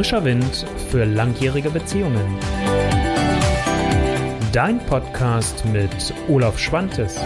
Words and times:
Frischer 0.00 0.24
Wind 0.24 0.64
für 0.90 1.04
langjährige 1.04 1.68
Beziehungen. 1.68 2.38
Dein 4.50 4.78
Podcast 4.86 5.62
mit 5.66 5.90
Olaf 6.26 6.58
Schwantes. 6.58 7.20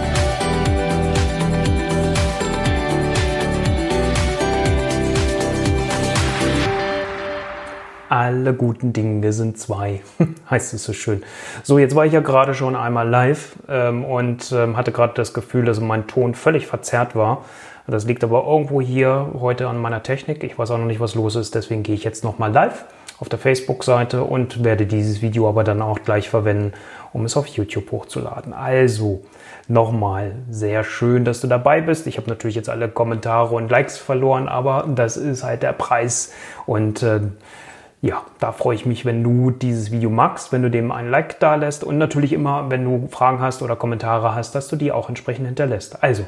Alle 8.08 8.54
guten 8.54 8.92
Dinge 8.92 9.32
sind 9.32 9.58
zwei, 9.58 10.02
heißt 10.50 10.74
es 10.74 10.84
so 10.84 10.92
schön. 10.92 11.22
So, 11.62 11.78
jetzt 11.78 11.94
war 11.94 12.06
ich 12.06 12.12
ja 12.12 12.20
gerade 12.20 12.54
schon 12.54 12.76
einmal 12.76 13.08
live 13.08 13.56
ähm, 13.68 14.04
und 14.04 14.52
ähm, 14.52 14.76
hatte 14.76 14.92
gerade 14.92 15.14
das 15.14 15.32
Gefühl, 15.34 15.64
dass 15.64 15.80
mein 15.80 16.06
Ton 16.06 16.34
völlig 16.34 16.66
verzerrt 16.66 17.16
war. 17.16 17.44
Das 17.86 18.06
liegt 18.06 18.24
aber 18.24 18.44
irgendwo 18.46 18.80
hier 18.80 19.30
heute 19.38 19.68
an 19.68 19.80
meiner 19.80 20.02
Technik. 20.02 20.42
Ich 20.42 20.58
weiß 20.58 20.70
auch 20.70 20.78
noch 20.78 20.86
nicht, 20.86 21.00
was 21.00 21.14
los 21.14 21.36
ist. 21.36 21.54
Deswegen 21.54 21.82
gehe 21.82 21.94
ich 21.94 22.04
jetzt 22.04 22.24
nochmal 22.24 22.50
live 22.50 22.84
auf 23.20 23.28
der 23.28 23.38
Facebook-Seite 23.38 24.24
und 24.24 24.64
werde 24.64 24.86
dieses 24.86 25.22
Video 25.22 25.48
aber 25.48 25.64
dann 25.64 25.82
auch 25.82 26.00
gleich 26.02 26.28
verwenden, 26.28 26.72
um 27.12 27.24
es 27.24 27.36
auf 27.36 27.46
YouTube 27.46 27.90
hochzuladen. 27.92 28.52
Also 28.52 29.22
nochmal 29.68 30.32
sehr 30.50 30.82
schön, 30.82 31.24
dass 31.24 31.40
du 31.40 31.46
dabei 31.46 31.80
bist. 31.80 32.06
Ich 32.06 32.16
habe 32.16 32.28
natürlich 32.28 32.56
jetzt 32.56 32.68
alle 32.68 32.88
Kommentare 32.88 33.54
und 33.54 33.70
Likes 33.70 33.98
verloren, 33.98 34.48
aber 34.48 34.88
das 34.94 35.16
ist 35.16 35.44
halt 35.44 35.62
der 35.62 35.72
Preis. 35.72 36.32
Und 36.66 37.02
äh, 37.02 37.20
ja, 38.04 38.20
da 38.38 38.52
freue 38.52 38.74
ich 38.74 38.84
mich, 38.84 39.06
wenn 39.06 39.24
du 39.24 39.50
dieses 39.50 39.90
Video 39.90 40.10
magst, 40.10 40.52
wenn 40.52 40.60
du 40.60 40.70
dem 40.70 40.92
einen 40.92 41.08
Like 41.08 41.40
da 41.40 41.54
lässt 41.54 41.82
und 41.82 41.96
natürlich 41.96 42.34
immer, 42.34 42.68
wenn 42.68 42.84
du 42.84 43.08
Fragen 43.10 43.40
hast 43.40 43.62
oder 43.62 43.76
Kommentare 43.76 44.34
hast, 44.34 44.54
dass 44.54 44.68
du 44.68 44.76
die 44.76 44.92
auch 44.92 45.08
entsprechend 45.08 45.46
hinterlässt. 45.46 46.02
Also, 46.02 46.24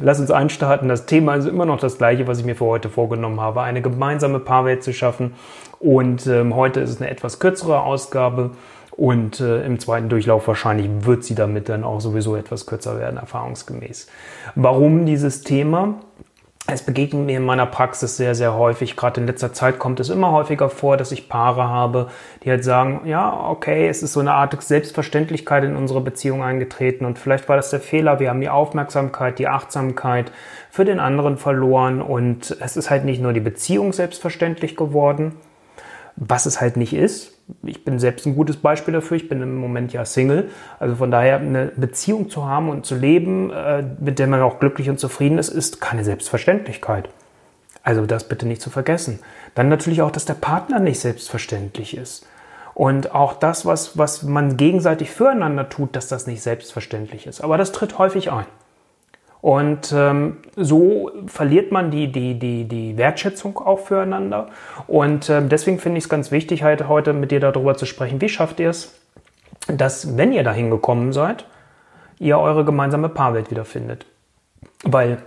Lass 0.00 0.20
uns 0.20 0.30
einstarten. 0.30 0.88
Das 0.88 1.06
Thema 1.06 1.34
ist 1.34 1.46
immer 1.46 1.66
noch 1.66 1.80
das 1.80 1.98
gleiche, 1.98 2.28
was 2.28 2.38
ich 2.38 2.44
mir 2.44 2.54
für 2.54 2.66
heute 2.66 2.88
vorgenommen 2.88 3.40
habe, 3.40 3.62
eine 3.62 3.82
gemeinsame 3.82 4.38
Paarwelt 4.38 4.84
zu 4.84 4.92
schaffen. 4.92 5.34
Und 5.80 6.24
ähm, 6.28 6.54
heute 6.54 6.78
ist 6.78 6.90
es 6.90 7.00
eine 7.00 7.10
etwas 7.10 7.40
kürzere 7.40 7.80
Ausgabe 7.82 8.50
und 8.92 9.40
äh, 9.40 9.64
im 9.64 9.80
zweiten 9.80 10.08
Durchlauf 10.08 10.46
wahrscheinlich 10.46 10.88
wird 11.00 11.24
sie 11.24 11.34
damit 11.34 11.68
dann 11.68 11.82
auch 11.82 12.00
sowieso 12.00 12.36
etwas 12.36 12.66
kürzer 12.66 13.00
werden, 13.00 13.16
erfahrungsgemäß. 13.16 14.06
Warum 14.54 15.04
dieses 15.04 15.42
Thema? 15.42 15.94
Es 16.70 16.82
begegnet 16.82 17.24
mir 17.24 17.38
in 17.38 17.46
meiner 17.46 17.64
Praxis 17.64 18.18
sehr, 18.18 18.34
sehr 18.34 18.52
häufig. 18.52 18.94
Gerade 18.94 19.22
in 19.22 19.26
letzter 19.26 19.54
Zeit 19.54 19.78
kommt 19.78 20.00
es 20.00 20.10
immer 20.10 20.32
häufiger 20.32 20.68
vor, 20.68 20.98
dass 20.98 21.12
ich 21.12 21.30
Paare 21.30 21.66
habe, 21.66 22.10
die 22.44 22.50
halt 22.50 22.62
sagen, 22.62 23.00
ja, 23.06 23.48
okay, 23.48 23.88
es 23.88 24.02
ist 24.02 24.12
so 24.12 24.20
eine 24.20 24.34
Art 24.34 24.62
Selbstverständlichkeit 24.62 25.64
in 25.64 25.76
unsere 25.76 26.02
Beziehung 26.02 26.42
eingetreten 26.42 27.06
und 27.06 27.18
vielleicht 27.18 27.48
war 27.48 27.56
das 27.56 27.70
der 27.70 27.80
Fehler. 27.80 28.20
Wir 28.20 28.28
haben 28.28 28.42
die 28.42 28.50
Aufmerksamkeit, 28.50 29.38
die 29.38 29.48
Achtsamkeit 29.48 30.30
für 30.70 30.84
den 30.84 31.00
anderen 31.00 31.38
verloren 31.38 32.02
und 32.02 32.54
es 32.60 32.76
ist 32.76 32.90
halt 32.90 33.06
nicht 33.06 33.22
nur 33.22 33.32
die 33.32 33.40
Beziehung 33.40 33.94
selbstverständlich 33.94 34.76
geworden, 34.76 35.36
was 36.20 36.46
es 36.46 36.60
halt 36.60 36.76
nicht 36.76 36.92
ist. 36.92 37.32
Ich 37.62 37.84
bin 37.84 37.98
selbst 37.98 38.26
ein 38.26 38.34
gutes 38.34 38.56
Beispiel 38.56 38.92
dafür. 38.94 39.16
Ich 39.16 39.28
bin 39.28 39.40
im 39.40 39.56
Moment 39.56 39.92
ja 39.92 40.04
Single. 40.04 40.50
Also 40.78 40.96
von 40.96 41.10
daher 41.10 41.38
eine 41.38 41.72
Beziehung 41.76 42.28
zu 42.28 42.46
haben 42.46 42.68
und 42.68 42.84
zu 42.84 42.96
leben, 42.96 43.50
äh, 43.50 43.84
mit 44.00 44.18
der 44.18 44.26
man 44.26 44.42
auch 44.42 44.58
glücklich 44.58 44.90
und 44.90 44.98
zufrieden 44.98 45.38
ist, 45.38 45.48
ist 45.48 45.80
keine 45.80 46.04
Selbstverständlichkeit. 46.04 47.08
Also 47.82 48.04
das 48.04 48.28
bitte 48.28 48.46
nicht 48.46 48.60
zu 48.60 48.70
vergessen. 48.70 49.20
Dann 49.54 49.68
natürlich 49.68 50.02
auch, 50.02 50.10
dass 50.10 50.24
der 50.24 50.34
Partner 50.34 50.80
nicht 50.80 51.00
selbstverständlich 51.00 51.96
ist. 51.96 52.26
Und 52.74 53.14
auch 53.14 53.34
das, 53.34 53.64
was, 53.64 53.96
was 53.96 54.22
man 54.22 54.56
gegenseitig 54.56 55.10
füreinander 55.10 55.68
tut, 55.68 55.96
dass 55.96 56.08
das 56.08 56.26
nicht 56.26 56.42
selbstverständlich 56.42 57.26
ist. 57.26 57.40
Aber 57.40 57.56
das 57.56 57.72
tritt 57.72 57.98
häufig 57.98 58.30
ein. 58.30 58.46
Und 59.40 59.92
ähm, 59.96 60.38
so 60.56 61.10
verliert 61.26 61.70
man 61.70 61.90
die, 61.90 62.10
die, 62.10 62.38
die, 62.38 62.64
die 62.64 62.96
Wertschätzung 62.96 63.58
auch 63.58 63.80
füreinander. 63.80 64.48
Und 64.86 65.30
ähm, 65.30 65.48
deswegen 65.48 65.78
finde 65.78 65.98
ich 65.98 66.04
es 66.04 66.10
ganz 66.10 66.30
wichtig, 66.30 66.62
halt 66.62 66.88
heute 66.88 67.12
mit 67.12 67.30
dir 67.30 67.40
darüber 67.40 67.76
zu 67.76 67.86
sprechen, 67.86 68.20
wie 68.20 68.28
schafft 68.28 68.58
ihr 68.58 68.70
es, 68.70 68.98
dass, 69.68 70.16
wenn 70.16 70.32
ihr 70.32 70.42
dahin 70.42 70.70
gekommen 70.70 71.12
seid, 71.12 71.44
ihr 72.18 72.38
eure 72.38 72.64
gemeinsame 72.64 73.08
Paarwelt 73.08 73.50
wiederfindet. 73.50 74.06
Weil 74.82 75.18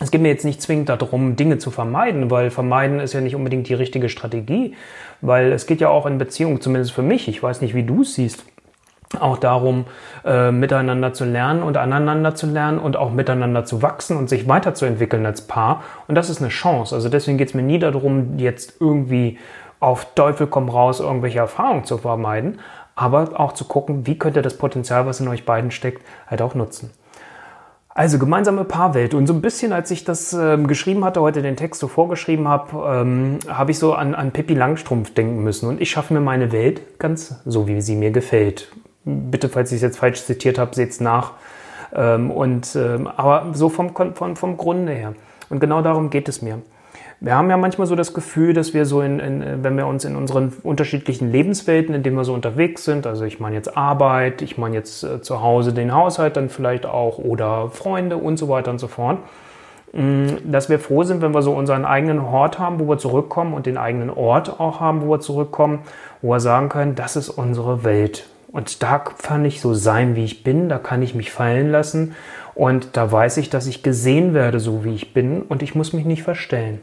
es 0.00 0.10
geht 0.10 0.22
mir 0.22 0.28
jetzt 0.28 0.44
nicht 0.44 0.62
zwingend 0.62 0.88
darum, 0.88 1.36
Dinge 1.36 1.58
zu 1.58 1.70
vermeiden, 1.70 2.30
weil 2.30 2.50
vermeiden 2.50 3.00
ist 3.00 3.12
ja 3.12 3.20
nicht 3.20 3.36
unbedingt 3.36 3.68
die 3.68 3.74
richtige 3.74 4.08
Strategie, 4.08 4.74
weil 5.20 5.52
es 5.52 5.66
geht 5.66 5.80
ja 5.80 5.88
auch 5.88 6.06
in 6.06 6.18
Beziehungen, 6.18 6.60
zumindest 6.60 6.92
für 6.92 7.02
mich, 7.02 7.28
ich 7.28 7.42
weiß 7.42 7.60
nicht, 7.60 7.74
wie 7.74 7.82
du 7.82 8.02
es 8.02 8.14
siehst, 8.14 8.44
auch 9.18 9.38
darum, 9.38 9.86
äh, 10.24 10.52
miteinander 10.52 11.12
zu 11.12 11.24
lernen 11.24 11.62
und 11.62 11.76
aneinander 11.76 12.34
zu 12.34 12.46
lernen 12.46 12.78
und 12.78 12.96
auch 12.96 13.10
miteinander 13.10 13.64
zu 13.64 13.82
wachsen 13.82 14.16
und 14.16 14.28
sich 14.28 14.46
weiterzuentwickeln 14.46 15.26
als 15.26 15.42
Paar. 15.42 15.82
Und 16.06 16.14
das 16.14 16.30
ist 16.30 16.40
eine 16.40 16.50
Chance. 16.50 16.94
Also 16.94 17.08
deswegen 17.08 17.36
geht 17.36 17.48
es 17.48 17.54
mir 17.54 17.62
nie 17.62 17.78
darum, 17.78 18.38
jetzt 18.38 18.80
irgendwie 18.80 19.38
auf 19.80 20.14
Teufel 20.14 20.46
komm 20.46 20.68
raus 20.68 21.00
irgendwelche 21.00 21.38
Erfahrungen 21.38 21.84
zu 21.84 21.98
vermeiden, 21.98 22.60
aber 22.94 23.40
auch 23.40 23.52
zu 23.52 23.64
gucken, 23.64 24.06
wie 24.06 24.18
könnt 24.18 24.36
ihr 24.36 24.42
das 24.42 24.58
Potenzial, 24.58 25.06
was 25.06 25.20
in 25.20 25.28
euch 25.28 25.44
beiden 25.44 25.70
steckt, 25.70 26.06
halt 26.28 26.42
auch 26.42 26.54
nutzen. 26.54 26.90
Also 27.88 28.20
gemeinsame 28.20 28.64
Paarwelt. 28.64 29.14
Und 29.14 29.26
so 29.26 29.32
ein 29.32 29.40
bisschen, 29.40 29.72
als 29.72 29.90
ich 29.90 30.04
das 30.04 30.32
ähm, 30.32 30.68
geschrieben 30.68 31.04
hatte, 31.04 31.20
heute 31.20 31.42
den 31.42 31.56
Text 31.56 31.80
so 31.80 31.88
vorgeschrieben 31.88 32.46
habe, 32.46 33.00
ähm, 33.00 33.38
habe 33.48 33.72
ich 33.72 33.78
so 33.80 33.94
an, 33.94 34.14
an 34.14 34.30
Pippi 34.30 34.54
Langstrumpf 34.54 35.12
denken 35.12 35.42
müssen. 35.42 35.68
Und 35.68 35.80
ich 35.80 35.90
schaffe 35.90 36.14
mir 36.14 36.20
meine 36.20 36.52
Welt 36.52 37.00
ganz 37.00 37.40
so, 37.44 37.66
wie 37.66 37.80
sie 37.80 37.96
mir 37.96 38.12
gefällt 38.12 38.70
bitte, 39.04 39.48
falls 39.48 39.72
ich 39.72 39.76
es 39.76 39.82
jetzt 39.82 39.98
falsch 39.98 40.24
zitiert 40.24 40.58
habe, 40.58 40.74
seht 40.74 40.90
es 40.90 41.00
nach. 41.00 41.32
Ähm, 41.94 42.30
und, 42.30 42.76
ähm, 42.76 43.06
aber 43.06 43.46
so 43.52 43.68
vom, 43.68 43.94
vom, 44.14 44.36
vom 44.36 44.56
Grunde 44.56 44.92
her. 44.92 45.14
Und 45.48 45.60
genau 45.60 45.82
darum 45.82 46.10
geht 46.10 46.28
es 46.28 46.42
mir. 46.42 46.60
Wir 47.22 47.34
haben 47.34 47.50
ja 47.50 47.58
manchmal 47.58 47.86
so 47.86 47.96
das 47.96 48.14
Gefühl, 48.14 48.54
dass 48.54 48.72
wir 48.72 48.86
so 48.86 49.02
in, 49.02 49.20
in, 49.20 49.62
wenn 49.62 49.76
wir 49.76 49.86
uns 49.86 50.06
in 50.06 50.16
unseren 50.16 50.54
unterschiedlichen 50.62 51.30
Lebenswelten, 51.30 51.94
in 51.94 52.02
denen 52.02 52.16
wir 52.16 52.24
so 52.24 52.32
unterwegs 52.32 52.86
sind, 52.86 53.06
also 53.06 53.24
ich 53.24 53.38
meine 53.40 53.56
jetzt 53.56 53.76
Arbeit, 53.76 54.40
ich 54.40 54.56
meine 54.56 54.76
jetzt 54.76 55.04
äh, 55.04 55.20
zu 55.20 55.42
Hause 55.42 55.74
den 55.74 55.92
Haushalt 55.92 56.38
dann 56.38 56.48
vielleicht 56.48 56.86
auch 56.86 57.18
oder 57.18 57.68
Freunde 57.68 58.16
und 58.16 58.38
so 58.38 58.48
weiter 58.48 58.70
und 58.70 58.78
so 58.78 58.88
fort, 58.88 59.18
mh, 59.92 60.02
mm, 60.02 60.50
dass 60.50 60.70
wir 60.70 60.78
froh 60.78 61.02
sind, 61.02 61.20
wenn 61.20 61.34
wir 61.34 61.42
so 61.42 61.52
unseren 61.52 61.84
eigenen 61.84 62.30
Hort 62.30 62.58
haben, 62.58 62.80
wo 62.80 62.88
wir 62.88 62.96
zurückkommen 62.96 63.52
und 63.52 63.66
den 63.66 63.76
eigenen 63.76 64.08
Ort 64.08 64.58
auch 64.58 64.80
haben, 64.80 65.02
wo 65.02 65.10
wir 65.10 65.20
zurückkommen, 65.20 65.80
wo 66.22 66.30
wir 66.30 66.40
sagen 66.40 66.70
können, 66.70 66.94
das 66.94 67.16
ist 67.16 67.28
unsere 67.28 67.84
Welt. 67.84 68.29
Und 68.52 68.82
da 68.82 68.98
kann 68.98 69.44
ich 69.44 69.60
so 69.60 69.74
sein, 69.74 70.16
wie 70.16 70.24
ich 70.24 70.42
bin, 70.42 70.68
da 70.68 70.78
kann 70.78 71.02
ich 71.02 71.14
mich 71.14 71.30
fallen 71.30 71.70
lassen 71.70 72.14
und 72.54 72.96
da 72.96 73.10
weiß 73.10 73.36
ich, 73.36 73.48
dass 73.48 73.66
ich 73.66 73.82
gesehen 73.82 74.34
werde, 74.34 74.58
so 74.58 74.84
wie 74.84 74.94
ich 74.94 75.14
bin 75.14 75.42
und 75.42 75.62
ich 75.62 75.74
muss 75.74 75.92
mich 75.92 76.04
nicht 76.04 76.22
verstellen. 76.22 76.80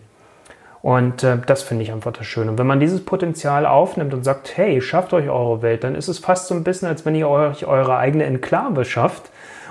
Und 0.81 1.23
äh, 1.23 1.37
das 1.45 1.63
finde 1.63 1.83
ich 1.83 1.91
einfach 1.91 2.13
das 2.13 2.25
Schöne. 2.25 2.51
Und 2.51 2.57
wenn 2.57 2.67
man 2.67 2.79
dieses 2.79 3.03
Potenzial 3.03 3.65
aufnimmt 3.65 4.13
und 4.13 4.23
sagt, 4.23 4.55
hey, 4.55 4.79
schafft 4.81 5.11
euch 5.11 5.27
eure 5.27 5.61
Welt, 5.61 5.83
dann 5.83 5.95
ist 5.95 6.07
es 6.07 6.19
fast 6.19 6.47
so 6.47 6.55
ein 6.55 6.63
bisschen, 6.63 6.87
als 6.87 7.05
wenn 7.05 7.15
ihr 7.15 7.27
euch 7.27 7.65
eure 7.65 7.97
eigene 7.97 8.23
Enklave 8.23 8.85
schafft, 8.85 9.29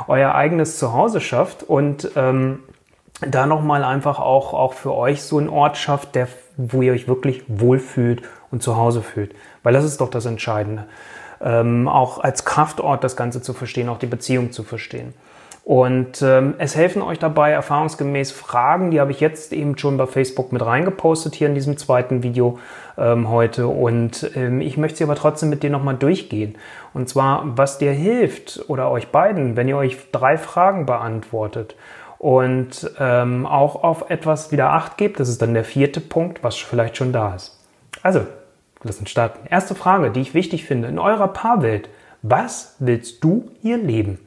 euer 0.08 0.34
eigenes 0.34 0.78
Zuhause 0.78 1.22
schafft 1.22 1.62
und 1.62 2.10
ähm, 2.16 2.58
da 3.26 3.46
nochmal 3.46 3.82
einfach 3.82 4.18
auch, 4.18 4.52
auch 4.52 4.74
für 4.74 4.92
euch 4.92 5.22
so 5.22 5.38
einen 5.38 5.48
Ort 5.48 5.78
schafft, 5.78 6.14
der, 6.14 6.28
wo 6.58 6.82
ihr 6.82 6.92
euch 6.92 7.08
wirklich 7.08 7.44
wohlfühlt 7.48 8.22
und 8.50 8.62
zu 8.62 8.76
Hause 8.76 9.00
fühlt. 9.00 9.34
Weil 9.62 9.72
das 9.72 9.84
ist 9.84 10.02
doch 10.02 10.10
das 10.10 10.26
Entscheidende 10.26 10.84
ähm, 11.42 11.88
auch 11.88 12.18
als 12.18 12.44
Kraftort 12.44 13.04
das 13.04 13.16
Ganze 13.16 13.42
zu 13.42 13.52
verstehen, 13.52 13.88
auch 13.88 13.98
die 13.98 14.06
Beziehung 14.06 14.52
zu 14.52 14.62
verstehen. 14.62 15.14
Und 15.66 16.22
ähm, 16.22 16.54
es 16.58 16.76
helfen 16.76 17.02
euch 17.02 17.18
dabei 17.18 17.50
erfahrungsgemäß 17.50 18.30
Fragen, 18.30 18.92
die 18.92 19.00
habe 19.00 19.10
ich 19.10 19.18
jetzt 19.18 19.52
eben 19.52 19.76
schon 19.76 19.96
bei 19.96 20.06
Facebook 20.06 20.52
mit 20.52 20.64
reingepostet 20.64 21.34
hier 21.34 21.48
in 21.48 21.56
diesem 21.56 21.76
zweiten 21.76 22.22
Video 22.22 22.60
ähm, 22.96 23.28
heute. 23.28 23.66
Und 23.66 24.30
ähm, 24.36 24.60
ich 24.60 24.76
möchte 24.76 24.98
sie 24.98 25.04
aber 25.04 25.16
trotzdem 25.16 25.48
mit 25.48 25.64
dir 25.64 25.70
nochmal 25.70 25.96
durchgehen. 25.96 26.56
Und 26.94 27.08
zwar, 27.08 27.42
was 27.58 27.78
dir 27.78 27.90
hilft 27.90 28.64
oder 28.68 28.92
euch 28.92 29.08
beiden, 29.08 29.56
wenn 29.56 29.66
ihr 29.66 29.76
euch 29.76 29.96
drei 30.12 30.38
Fragen 30.38 30.86
beantwortet 30.86 31.74
und 32.18 32.88
ähm, 33.00 33.44
auch 33.44 33.82
auf 33.82 34.08
etwas 34.08 34.52
wieder 34.52 34.70
Acht 34.70 34.96
gebt. 34.96 35.18
Das 35.18 35.28
ist 35.28 35.42
dann 35.42 35.52
der 35.52 35.64
vierte 35.64 36.00
Punkt, 36.00 36.44
was 36.44 36.54
vielleicht 36.54 36.96
schon 36.96 37.12
da 37.12 37.34
ist. 37.34 37.60
Also, 38.02 38.20
Lass 38.82 38.98
uns 38.98 39.10
starten. 39.10 39.46
Erste 39.48 39.74
Frage, 39.74 40.10
die 40.10 40.20
ich 40.20 40.34
wichtig 40.34 40.64
finde. 40.64 40.88
In 40.88 40.98
eurer 40.98 41.28
Paarwelt, 41.28 41.88
was 42.22 42.76
willst 42.78 43.22
du 43.24 43.50
hier 43.62 43.78
leben? 43.78 44.18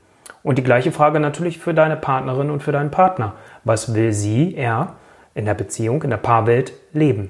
Und 0.43 0.57
die 0.57 0.63
gleiche 0.63 0.91
Frage 0.91 1.19
natürlich 1.19 1.59
für 1.59 1.73
deine 1.73 1.97
Partnerin 1.97 2.49
und 2.49 2.63
für 2.63 2.71
deinen 2.71 2.91
Partner. 2.91 3.33
Was 3.63 3.93
will 3.93 4.13
sie, 4.13 4.55
er 4.55 4.95
in 5.35 5.45
der 5.45 5.53
Beziehung, 5.53 6.01
in 6.03 6.09
der 6.09 6.17
Paarwelt 6.17 6.73
leben? 6.93 7.29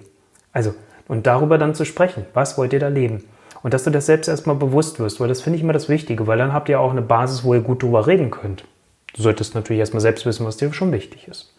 Also, 0.54 0.76
und 1.08 1.26
darüber 1.28 1.58
dann 1.58 1.76
zu 1.76 1.86
sprechen. 1.86 2.26
Was 2.34 2.58
wollt 2.58 2.74
ihr 2.74 2.80
da 2.80 2.88
leben? 2.88 3.24
Und 3.62 3.74
dass 3.74 3.84
du 3.84 3.90
das 3.90 4.06
selbst 4.06 4.28
erstmal 4.28 4.56
bewusst 4.56 5.00
wirst, 5.00 5.20
weil 5.20 5.28
das 5.28 5.42
finde 5.42 5.58
ich 5.58 5.64
immer 5.64 5.74
das 5.74 5.90
Wichtige, 5.90 6.28
weil 6.28 6.38
dann 6.38 6.54
habt 6.54 6.70
ihr 6.70 6.80
auch 6.80 6.92
eine 6.92 7.02
Basis, 7.02 7.44
wo 7.44 7.54
ihr 7.54 7.62
gut 7.62 7.84
drüber 7.84 8.08
reden 8.08 8.32
könnt. 8.32 8.64
Du 9.16 9.22
solltest 9.22 9.56
natürlich 9.56 9.80
erstmal 9.80 10.02
selbst 10.02 10.26
wissen, 10.26 10.46
was 10.46 10.58
dir 10.58 10.72
schon 10.72 10.92
wichtig 10.92 11.28
ist. 11.28 11.54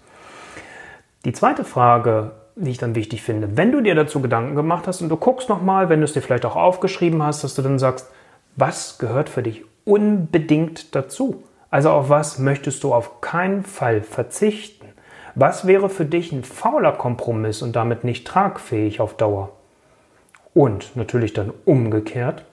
Die 1.24 1.32
zweite 1.32 1.64
Frage 1.64 2.30
die 2.64 2.70
ich 2.70 2.78
dann 2.78 2.94
wichtig 2.94 3.22
finde. 3.22 3.56
Wenn 3.56 3.72
du 3.72 3.80
dir 3.80 3.94
dazu 3.94 4.20
Gedanken 4.20 4.54
gemacht 4.54 4.86
hast 4.86 5.02
und 5.02 5.08
du 5.08 5.16
guckst 5.16 5.48
nochmal, 5.48 5.88
wenn 5.88 6.00
du 6.00 6.04
es 6.04 6.12
dir 6.12 6.22
vielleicht 6.22 6.44
auch 6.44 6.56
aufgeschrieben 6.56 7.22
hast, 7.22 7.42
dass 7.44 7.54
du 7.54 7.62
dann 7.62 7.78
sagst, 7.78 8.10
was 8.56 8.98
gehört 8.98 9.28
für 9.28 9.42
dich 9.42 9.64
unbedingt 9.84 10.94
dazu? 10.94 11.42
Also 11.70 11.90
auf 11.90 12.08
was 12.08 12.38
möchtest 12.38 12.82
du 12.84 12.92
auf 12.92 13.20
keinen 13.20 13.62
Fall 13.62 14.02
verzichten? 14.02 14.86
Was 15.34 15.66
wäre 15.66 15.88
für 15.88 16.04
dich 16.04 16.32
ein 16.32 16.44
fauler 16.44 16.92
Kompromiss 16.92 17.62
und 17.62 17.76
damit 17.76 18.04
nicht 18.04 18.26
tragfähig 18.26 19.00
auf 19.00 19.16
Dauer? 19.16 19.50
Und 20.52 20.96
natürlich 20.96 21.32
dann 21.32 21.52
umgekehrt, 21.64 22.44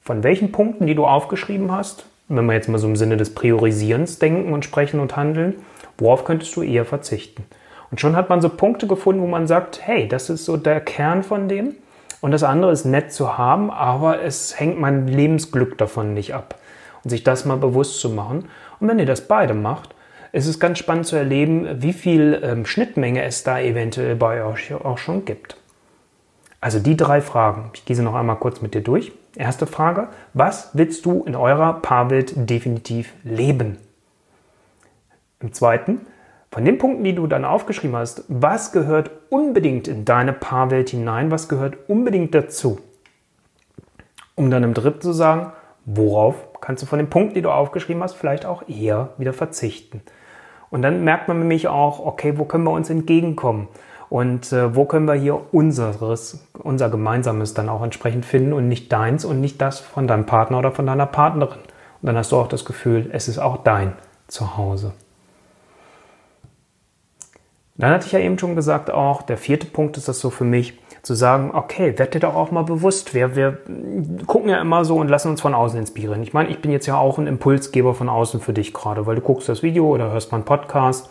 von 0.00 0.22
welchen 0.22 0.52
Punkten, 0.52 0.86
die 0.86 0.94
du 0.94 1.04
aufgeschrieben 1.04 1.72
hast, 1.72 2.06
wenn 2.28 2.46
wir 2.46 2.54
jetzt 2.54 2.68
mal 2.68 2.78
so 2.78 2.86
im 2.86 2.96
Sinne 2.96 3.16
des 3.16 3.34
Priorisierens 3.34 4.20
denken 4.20 4.52
und 4.52 4.64
sprechen 4.64 5.00
und 5.00 5.16
handeln, 5.16 5.56
worauf 5.98 6.24
könntest 6.24 6.54
du 6.54 6.62
eher 6.62 6.84
verzichten? 6.84 7.44
Und 7.90 8.00
schon 8.00 8.16
hat 8.16 8.28
man 8.28 8.40
so 8.40 8.48
Punkte 8.48 8.86
gefunden, 8.86 9.22
wo 9.22 9.26
man 9.26 9.46
sagt, 9.46 9.80
hey, 9.84 10.06
das 10.06 10.30
ist 10.30 10.44
so 10.44 10.56
der 10.56 10.80
Kern 10.80 11.22
von 11.22 11.48
dem. 11.48 11.74
Und 12.20 12.32
das 12.32 12.42
andere 12.42 12.70
ist 12.70 12.84
nett 12.84 13.12
zu 13.12 13.38
haben, 13.38 13.70
aber 13.70 14.22
es 14.22 14.58
hängt 14.60 14.78
mein 14.78 15.08
Lebensglück 15.08 15.78
davon 15.78 16.14
nicht 16.14 16.34
ab. 16.34 16.56
Und 17.02 17.10
sich 17.10 17.24
das 17.24 17.44
mal 17.44 17.56
bewusst 17.56 18.00
zu 18.00 18.10
machen. 18.10 18.44
Und 18.78 18.88
wenn 18.88 18.98
ihr 18.98 19.06
das 19.06 19.26
beide 19.26 19.54
macht, 19.54 19.94
ist 20.32 20.46
es 20.46 20.60
ganz 20.60 20.78
spannend 20.78 21.06
zu 21.06 21.16
erleben, 21.16 21.82
wie 21.82 21.92
viel 21.92 22.40
ähm, 22.44 22.66
Schnittmenge 22.66 23.22
es 23.24 23.42
da 23.42 23.58
eventuell 23.58 24.14
bei 24.16 24.44
euch 24.44 24.72
auch 24.72 24.98
schon 24.98 25.24
gibt. 25.24 25.56
Also 26.60 26.78
die 26.78 26.96
drei 26.96 27.20
Fragen. 27.20 27.70
Ich 27.74 27.84
gehe 27.84 27.96
sie 27.96 28.02
noch 28.02 28.14
einmal 28.14 28.36
kurz 28.36 28.60
mit 28.60 28.74
dir 28.74 28.82
durch. 28.82 29.12
Erste 29.34 29.66
Frage. 29.66 30.08
Was 30.34 30.70
willst 30.74 31.06
du 31.06 31.24
in 31.24 31.34
eurer 31.34 31.74
Paarwelt 31.74 32.32
definitiv 32.36 33.14
leben? 33.24 33.78
Im 35.40 35.52
zweiten. 35.52 36.02
Von 36.52 36.64
den 36.64 36.78
Punkten, 36.78 37.04
die 37.04 37.14
du 37.14 37.28
dann 37.28 37.44
aufgeschrieben 37.44 37.96
hast, 37.96 38.24
was 38.26 38.72
gehört 38.72 39.12
unbedingt 39.28 39.86
in 39.86 40.04
deine 40.04 40.32
Paarwelt 40.32 40.90
hinein? 40.90 41.30
Was 41.30 41.48
gehört 41.48 41.78
unbedingt 41.88 42.34
dazu? 42.34 42.80
Um 44.34 44.50
dann 44.50 44.64
im 44.64 44.74
dritten 44.74 45.00
zu 45.00 45.12
sagen, 45.12 45.52
worauf 45.84 46.34
kannst 46.60 46.82
du 46.82 46.86
von 46.86 46.98
den 46.98 47.08
Punkten, 47.08 47.34
die 47.34 47.42
du 47.42 47.52
aufgeschrieben 47.52 48.02
hast, 48.02 48.14
vielleicht 48.14 48.46
auch 48.46 48.68
eher 48.68 49.10
wieder 49.16 49.32
verzichten? 49.32 50.02
Und 50.70 50.82
dann 50.82 51.04
merkt 51.04 51.28
man 51.28 51.38
nämlich 51.38 51.68
auch, 51.68 52.04
okay, 52.04 52.36
wo 52.36 52.44
können 52.44 52.64
wir 52.64 52.72
uns 52.72 52.90
entgegenkommen? 52.90 53.68
Und 54.08 54.52
äh, 54.52 54.74
wo 54.74 54.86
können 54.86 55.06
wir 55.06 55.14
hier 55.14 55.40
unseres, 55.52 56.44
unser 56.58 56.90
Gemeinsames 56.90 57.54
dann 57.54 57.68
auch 57.68 57.82
entsprechend 57.82 58.26
finden 58.26 58.52
und 58.52 58.66
nicht 58.66 58.90
deins 58.92 59.24
und 59.24 59.40
nicht 59.40 59.60
das 59.60 59.78
von 59.78 60.08
deinem 60.08 60.26
Partner 60.26 60.58
oder 60.58 60.72
von 60.72 60.86
deiner 60.86 61.06
Partnerin. 61.06 61.60
Und 62.02 62.06
dann 62.06 62.16
hast 62.16 62.32
du 62.32 62.36
auch 62.36 62.48
das 62.48 62.64
Gefühl, 62.64 63.08
es 63.12 63.28
ist 63.28 63.38
auch 63.38 63.58
dein 63.58 63.92
Zuhause. 64.26 64.94
Dann 67.80 67.92
hatte 67.92 68.06
ich 68.06 68.12
ja 68.12 68.18
eben 68.18 68.38
schon 68.38 68.56
gesagt, 68.56 68.90
auch 68.90 69.22
der 69.22 69.36
vierte 69.36 69.66
Punkt 69.66 69.96
ist 69.96 70.08
das 70.08 70.20
so 70.20 70.30
für 70.30 70.44
mich, 70.44 70.78
zu 71.02 71.14
sagen, 71.14 71.52
okay, 71.54 71.98
werd 71.98 72.12
dir 72.12 72.20
doch 72.20 72.34
auch 72.34 72.50
mal 72.50 72.62
bewusst. 72.62 73.14
Wir, 73.14 73.34
wir 73.34 73.58
gucken 74.26 74.50
ja 74.50 74.60
immer 74.60 74.84
so 74.84 74.96
und 74.96 75.08
lassen 75.08 75.30
uns 75.30 75.40
von 75.40 75.54
außen 75.54 75.78
inspirieren. 75.78 76.22
Ich 76.22 76.34
meine, 76.34 76.50
ich 76.50 76.60
bin 76.60 76.70
jetzt 76.70 76.86
ja 76.86 76.98
auch 76.98 77.16
ein 77.16 77.26
Impulsgeber 77.26 77.94
von 77.94 78.10
außen 78.10 78.40
für 78.40 78.52
dich 78.52 78.74
gerade, 78.74 79.06
weil 79.06 79.16
du 79.16 79.22
guckst 79.22 79.48
das 79.48 79.62
Video 79.62 79.88
oder 79.88 80.12
hörst 80.12 80.30
mal 80.30 80.36
einen 80.36 80.44
Podcast 80.44 81.08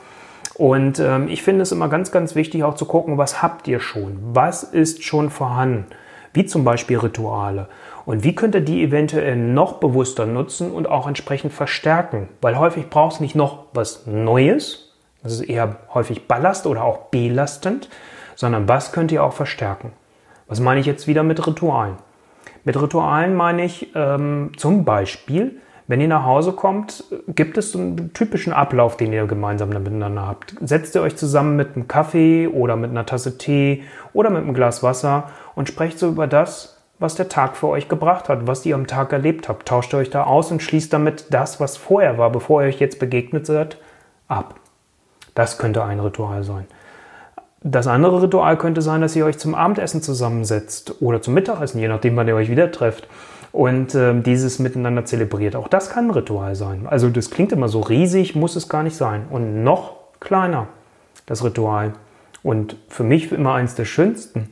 und 0.60 1.00
ähm, 1.00 1.30
ich 1.30 1.42
finde 1.42 1.62
es 1.62 1.72
immer 1.72 1.88
ganz, 1.88 2.12
ganz 2.12 2.36
wichtig 2.36 2.66
auch 2.66 2.76
zu 2.76 2.84
gucken, 2.84 3.18
was 3.18 3.42
habt 3.42 3.68
ihr 3.70 3.80
schon? 3.80 4.20
Was 4.34 4.64
ist 4.64 5.04
schon 5.04 5.30
vorhanden? 5.30 5.86
Wie 6.34 6.46
zum 6.46 6.66
Beispiel 6.66 6.98
Rituale. 6.98 7.70
Und 8.06 8.26
wie 8.26 8.36
könnt 8.36 8.56
ihr 8.56 8.62
die 8.62 8.84
eventuell 8.84 9.38
noch 9.38 9.74
bewusster 9.74 10.26
nutzen 10.26 10.72
und 10.72 10.90
auch 10.90 11.08
entsprechend 11.08 11.54
verstärken? 11.54 12.28
Weil 12.42 12.60
häufig 12.60 12.90
braucht 12.90 13.16
es 13.16 13.20
nicht 13.22 13.36
noch 13.36 13.68
was 13.74 14.06
Neues. 14.06 14.89
Das 15.24 15.34
ist 15.34 15.42
eher 15.42 15.78
häufig 15.94 16.28
Ballast 16.28 16.66
oder 16.66 16.84
auch 16.84 17.08
belastend, 17.10 17.90
sondern 18.36 18.68
was 18.68 18.92
könnt 18.92 19.12
ihr 19.12 19.24
auch 19.24 19.34
verstärken? 19.34 19.92
Was 20.48 20.60
meine 20.60 20.80
ich 20.80 20.86
jetzt 20.86 21.08
wieder 21.08 21.24
mit 21.24 21.46
Ritualen? 21.46 21.98
Mit 22.64 22.82
Ritualen 22.82 23.36
meine 23.36 23.66
ich 23.66 23.94
ähm, 23.96 24.52
zum 24.58 24.86
Beispiel, 24.86 25.60
wenn 25.88 26.02
ihr 26.02 26.08
nach 26.08 26.24
Hause 26.24 26.52
kommt, 26.52 27.04
gibt 27.28 27.58
es 27.58 27.72
so 27.72 27.80
einen 27.80 28.14
typischen 28.14 28.54
Ablauf, 28.54 28.96
den 28.96 29.12
ihr 29.12 29.26
gemeinsam 29.26 29.70
miteinander 29.70 30.28
habt. 30.28 30.56
Setzt 30.62 30.96
ihr 30.96 31.02
euch 31.02 31.16
zusammen 31.16 31.56
mit 31.56 31.76
einem 31.76 31.88
Kaffee 31.88 32.48
oder 32.48 32.76
mit 32.76 32.92
einer 32.92 33.08
Tasse 33.08 33.40
Tee 33.40 33.84
oder 34.14 34.30
mit 34.30 34.44
einem 34.44 34.54
Glas 34.54 34.84
Wasser 34.84 35.32
und 35.56 35.68
sprecht 35.68 35.98
so 35.98 36.08
über 36.08 36.28
das, 36.28 36.80
was 37.00 37.16
der 37.16 37.28
Tag 37.28 37.58
für 37.58 37.70
euch 37.70 37.90
gebracht 37.90 38.30
hat, 38.30 38.46
was 38.46 38.66
ihr 38.68 38.76
am 38.76 38.86
Tag 38.86 39.14
erlebt 39.14 39.50
habt. 39.50 39.68
Tauscht 39.68 39.94
euch 39.96 40.12
da 40.12 40.26
aus 40.26 40.52
und 40.52 40.62
schließt 40.62 40.94
damit 40.94 41.34
das, 41.34 41.60
was 41.60 41.78
vorher 41.78 42.18
war, 42.20 42.30
bevor 42.32 42.62
ihr 42.62 42.68
euch 42.68 42.80
jetzt 42.80 43.00
begegnet 43.00 43.48
seid, 43.48 43.78
ab. 44.28 44.59
Das 45.40 45.58
könnte 45.58 45.86
ein 45.86 46.02
Ritual 46.02 46.44
sein. 46.44 46.66
Das 47.64 47.88
andere 47.88 48.24
Ritual 48.24 48.58
könnte 48.58 48.82
sein, 48.82 49.00
dass 49.00 49.16
ihr 49.16 49.26
euch 49.26 49.38
zum 49.38 49.56
Abendessen 49.56 50.02
zusammensetzt 50.02 51.02
oder 51.02 51.22
zum 51.22 51.34
Mittagessen, 51.34 51.80
je 51.80 51.88
nachdem, 51.88 52.18
wann 52.18 52.28
ihr 52.28 52.36
euch 52.36 52.50
wieder 52.50 52.74
trefft 52.74 53.08
und 53.54 53.96
ähm, 53.96 54.22
dieses 54.22 54.60
miteinander 54.60 55.06
zelebriert. 55.06 55.56
Auch 55.56 55.70
das 55.70 55.92
kann 55.92 56.08
ein 56.08 56.12
Ritual 56.12 56.56
sein. 56.56 56.88
Also 56.88 57.08
das 57.08 57.30
klingt 57.30 57.54
immer 57.54 57.70
so 57.70 57.80
riesig, 57.80 58.36
muss 58.36 58.58
es 58.58 58.68
gar 58.68 58.84
nicht 58.84 58.98
sein. 58.98 59.28
Und 59.30 59.64
noch 59.64 59.94
kleiner, 60.20 60.68
das 61.26 61.42
Ritual. 61.42 61.94
Und 62.44 62.76
für 62.90 63.06
mich 63.06 63.32
immer 63.32 63.54
eins 63.54 63.76
der 63.76 63.86
schönsten 63.86 64.50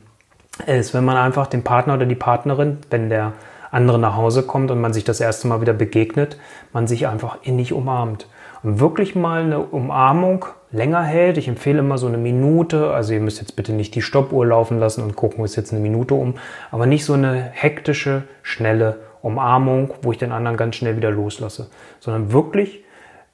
ist, 0.66 0.94
wenn 0.94 1.04
man 1.04 1.18
einfach 1.18 1.48
den 1.48 1.64
Partner 1.64 1.96
oder 1.96 2.06
die 2.06 2.14
Partnerin, 2.14 2.78
wenn 2.88 3.10
der 3.10 3.34
andere 3.70 3.98
nach 3.98 4.16
Hause 4.16 4.42
kommt 4.42 4.70
und 4.70 4.80
man 4.80 4.94
sich 4.94 5.04
das 5.04 5.20
erste 5.20 5.48
Mal 5.48 5.60
wieder 5.60 5.74
begegnet, 5.74 6.38
man 6.72 6.86
sich 6.86 7.06
einfach 7.06 7.36
innig 7.42 7.74
umarmt. 7.74 8.26
Und 8.62 8.80
wirklich 8.80 9.14
mal 9.14 9.42
eine 9.42 9.60
Umarmung 9.60 10.46
länger 10.70 11.02
hält. 11.02 11.38
Ich 11.38 11.48
empfehle 11.48 11.78
immer 11.78 11.98
so 11.98 12.06
eine 12.06 12.18
Minute. 12.18 12.90
Also 12.90 13.14
ihr 13.14 13.20
müsst 13.20 13.40
jetzt 13.40 13.56
bitte 13.56 13.72
nicht 13.72 13.94
die 13.94 14.02
Stoppuhr 14.02 14.46
laufen 14.46 14.78
lassen 14.78 15.02
und 15.02 15.16
gucken, 15.16 15.44
ist 15.44 15.56
jetzt 15.56 15.72
eine 15.72 15.80
Minute 15.80 16.14
um. 16.14 16.34
Aber 16.70 16.86
nicht 16.86 17.04
so 17.04 17.14
eine 17.14 17.50
hektische, 17.52 18.24
schnelle 18.42 18.96
Umarmung, 19.22 19.94
wo 20.02 20.12
ich 20.12 20.18
den 20.18 20.32
anderen 20.32 20.56
ganz 20.56 20.76
schnell 20.76 20.96
wieder 20.96 21.10
loslasse. 21.10 21.70
Sondern 22.00 22.32
wirklich 22.32 22.84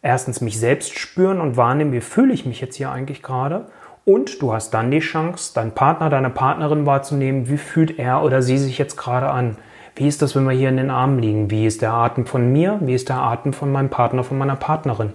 erstens 0.03 0.41
mich 0.41 0.59
selbst 0.59 0.99
spüren 0.99 1.41
und 1.41 1.57
wahrnehmen, 1.57 1.93
wie 1.93 2.01
fühle 2.01 2.35
ich 2.35 2.47
mich 2.47 2.61
jetzt 2.61 2.77
hier 2.77 2.91
eigentlich 2.91 3.23
gerade. 3.23 3.67
Und 4.05 4.43
du 4.43 4.53
hast 4.53 4.75
dann 4.75 4.91
die 4.91 4.99
Chance, 4.99 5.55
deinen 5.55 5.73
Partner, 5.73 6.11
deine 6.11 6.29
Partnerin 6.29 6.85
wahrzunehmen, 6.85 7.49
wie 7.49 7.57
fühlt 7.57 7.99
er 7.99 8.23
oder 8.23 8.43
sie 8.43 8.59
sich 8.59 8.77
jetzt 8.77 8.97
gerade 8.97 9.31
an. 9.31 9.57
Wie 9.97 10.09
ist 10.09 10.23
das, 10.23 10.35
wenn 10.35 10.45
wir 10.45 10.53
hier 10.53 10.69
in 10.69 10.77
den 10.77 10.91
Armen 10.91 11.21
liegen? 11.21 11.51
Wie 11.51 11.67
ist 11.67 11.81
der 11.81 11.93
Atem 11.93 12.27
von 12.27 12.53
mir? 12.53 12.79
Wie 12.83 12.95
ist 12.95 13.09
der 13.09 13.19
Atem 13.19 13.53
von 13.53 13.71
meinem 13.71 13.91
Partner, 13.91 14.25
von 14.25 14.39
meiner 14.39 14.57
Partnerin? 14.57 15.13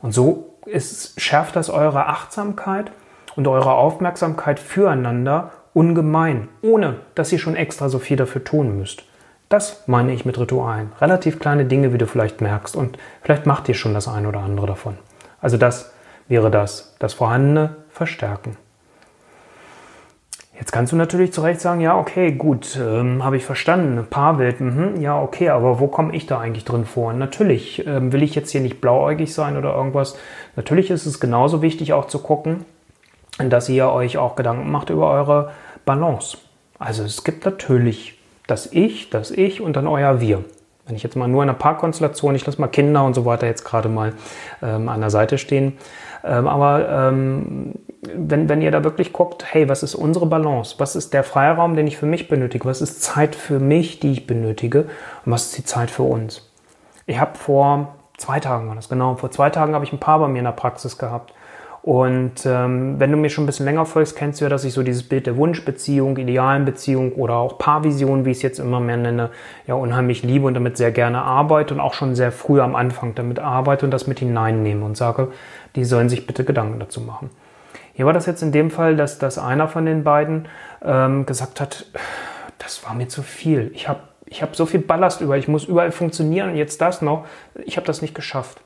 Und 0.00 0.12
so 0.12 0.54
ist, 0.64 1.20
schärft 1.20 1.56
das 1.56 1.68
eure 1.68 2.06
Achtsamkeit 2.06 2.90
und 3.36 3.46
eure 3.46 3.72
Aufmerksamkeit 3.72 4.58
füreinander 4.58 5.50
ungemein, 5.74 6.48
ohne 6.62 6.96
dass 7.14 7.32
ihr 7.32 7.38
schon 7.38 7.56
extra 7.56 7.88
so 7.88 7.98
viel 7.98 8.16
dafür 8.16 8.44
tun 8.44 8.78
müsst. 8.78 9.02
Das 9.50 9.84
meine 9.86 10.14
ich 10.14 10.24
mit 10.24 10.38
Ritualen. 10.38 10.92
Relativ 11.00 11.38
kleine 11.38 11.66
Dinge, 11.66 11.92
wie 11.92 11.98
du 11.98 12.06
vielleicht 12.06 12.40
merkst. 12.40 12.76
Und 12.76 12.96
vielleicht 13.22 13.44
macht 13.44 13.68
ihr 13.68 13.74
schon 13.74 13.92
das 13.92 14.08
ein 14.08 14.24
oder 14.24 14.40
andere 14.40 14.66
davon. 14.66 14.96
Also 15.40 15.58
das 15.58 15.92
wäre 16.28 16.50
das, 16.50 16.96
das 16.98 17.12
Vorhandene 17.12 17.76
verstärken. 17.90 18.56
Jetzt 20.56 20.70
kannst 20.70 20.92
du 20.92 20.96
natürlich 20.96 21.32
zu 21.32 21.40
Recht 21.40 21.60
sagen, 21.60 21.80
ja, 21.80 21.98
okay, 21.98 22.30
gut, 22.30 22.78
ähm, 22.80 23.24
habe 23.24 23.36
ich 23.36 23.44
verstanden, 23.44 24.06
Paarwelt, 24.08 24.60
mhm, 24.60 25.00
ja, 25.00 25.20
okay, 25.20 25.48
aber 25.48 25.80
wo 25.80 25.88
komme 25.88 26.14
ich 26.14 26.26
da 26.26 26.38
eigentlich 26.38 26.64
drin 26.64 26.84
vor? 26.84 27.12
Natürlich 27.12 27.84
ähm, 27.86 28.12
will 28.12 28.22
ich 28.22 28.36
jetzt 28.36 28.50
hier 28.50 28.60
nicht 28.60 28.80
blauäugig 28.80 29.34
sein 29.34 29.56
oder 29.56 29.74
irgendwas. 29.74 30.16
Natürlich 30.54 30.90
ist 30.90 31.06
es 31.06 31.18
genauso 31.18 31.60
wichtig 31.60 31.92
auch 31.92 32.06
zu 32.06 32.20
gucken, 32.20 32.64
dass 33.38 33.68
ihr 33.68 33.88
euch 33.88 34.16
auch 34.16 34.36
Gedanken 34.36 34.70
macht 34.70 34.90
über 34.90 35.10
eure 35.10 35.50
Balance. 35.84 36.38
Also 36.78 37.02
es 37.02 37.24
gibt 37.24 37.44
natürlich 37.44 38.20
das 38.46 38.70
Ich, 38.72 39.10
das 39.10 39.32
Ich 39.32 39.60
und 39.60 39.74
dann 39.74 39.88
euer 39.88 40.20
Wir. 40.20 40.44
Wenn 40.86 40.96
ich 40.96 41.02
jetzt 41.02 41.16
mal 41.16 41.28
nur 41.28 41.42
in 41.42 41.48
einer 41.48 41.58
Paarkonstellation, 41.58 42.34
ich 42.34 42.44
lasse 42.44 42.60
mal 42.60 42.68
Kinder 42.68 43.04
und 43.04 43.14
so 43.14 43.24
weiter 43.24 43.46
jetzt 43.46 43.64
gerade 43.64 43.88
mal 43.88 44.12
ähm, 44.62 44.88
an 44.88 45.00
der 45.00 45.10
Seite 45.10 45.38
stehen, 45.38 45.78
ähm, 46.24 46.48
aber 46.48 46.88
ähm, 46.88 47.74
wenn, 48.02 48.48
wenn 48.48 48.62
ihr 48.62 48.70
da 48.70 48.84
wirklich 48.84 49.12
guckt, 49.12 49.44
hey, 49.52 49.68
was 49.68 49.82
ist 49.82 49.94
unsere 49.94 50.26
Balance? 50.26 50.76
Was 50.78 50.96
ist 50.96 51.12
der 51.14 51.24
Freiraum, 51.24 51.76
den 51.76 51.86
ich 51.86 51.96
für 51.96 52.06
mich 52.06 52.28
benötige? 52.28 52.66
Was 52.66 52.80
ist 52.80 53.02
Zeit 53.02 53.34
für 53.34 53.60
mich, 53.60 54.00
die 54.00 54.12
ich 54.12 54.26
benötige? 54.26 54.84
Und 55.24 55.32
was 55.32 55.46
ist 55.46 55.58
die 55.58 55.64
Zeit 55.64 55.90
für 55.90 56.02
uns? 56.02 56.50
Ich 57.06 57.18
habe 57.18 57.36
vor 57.36 57.94
zwei 58.16 58.40
Tagen 58.40 58.68
war 58.68 58.74
das, 58.74 58.88
genau, 58.88 59.16
vor 59.16 59.30
zwei 59.30 59.50
Tagen 59.50 59.74
habe 59.74 59.84
ich 59.84 59.92
ein 59.92 60.00
Paar 60.00 60.18
bei 60.18 60.28
mir 60.28 60.38
in 60.38 60.44
der 60.44 60.52
Praxis 60.52 60.98
gehabt. 60.98 61.32
Und 61.84 62.46
ähm, 62.46 62.98
wenn 62.98 63.12
du 63.12 63.18
mir 63.18 63.28
schon 63.28 63.44
ein 63.44 63.46
bisschen 63.46 63.66
länger 63.66 63.84
folgst, 63.84 64.16
kennst 64.16 64.40
du 64.40 64.46
ja, 64.46 64.48
dass 64.48 64.64
ich 64.64 64.72
so 64.72 64.82
dieses 64.82 65.02
Bild 65.02 65.26
der 65.26 65.36
Wunschbeziehung, 65.36 66.16
idealen 66.16 66.64
Beziehung 66.64 67.12
oder 67.12 67.34
auch 67.34 67.58
Paarvision, 67.58 68.24
wie 68.24 68.30
ich 68.30 68.38
es 68.38 68.42
jetzt 68.42 68.58
immer 68.58 68.80
mehr 68.80 68.96
nenne, 68.96 69.28
ja 69.66 69.74
unheimlich 69.74 70.22
liebe 70.22 70.46
und 70.46 70.54
damit 70.54 70.78
sehr 70.78 70.92
gerne 70.92 71.20
arbeite 71.20 71.74
und 71.74 71.80
auch 71.80 71.92
schon 71.92 72.14
sehr 72.14 72.32
früh 72.32 72.62
am 72.62 72.74
Anfang 72.74 73.14
damit 73.14 73.38
arbeite 73.38 73.84
und 73.84 73.90
das 73.90 74.06
mit 74.06 74.18
hineinnehme 74.18 74.82
und 74.82 74.96
sage, 74.96 75.30
die 75.76 75.84
sollen 75.84 76.08
sich 76.08 76.26
bitte 76.26 76.42
Gedanken 76.44 76.80
dazu 76.80 77.02
machen. 77.02 77.28
Hier 77.92 78.06
war 78.06 78.14
das 78.14 78.24
jetzt 78.24 78.42
in 78.42 78.50
dem 78.50 78.70
Fall, 78.70 78.96
dass, 78.96 79.18
dass 79.18 79.36
einer 79.36 79.68
von 79.68 79.84
den 79.84 80.04
beiden 80.04 80.48
ähm, 80.82 81.26
gesagt 81.26 81.60
hat, 81.60 81.84
das 82.56 82.82
war 82.86 82.94
mir 82.94 83.08
zu 83.08 83.20
viel. 83.20 83.70
Ich 83.74 83.90
habe 83.90 84.00
ich 84.24 84.40
hab 84.40 84.56
so 84.56 84.64
viel 84.64 84.80
Ballast 84.80 85.20
über, 85.20 85.36
ich 85.36 85.48
muss 85.48 85.64
überall 85.64 85.92
funktionieren 85.92 86.48
und 86.48 86.56
jetzt 86.56 86.80
das 86.80 87.02
noch. 87.02 87.26
Ich 87.66 87.76
habe 87.76 87.86
das 87.86 88.00
nicht 88.00 88.14
geschafft. 88.14 88.63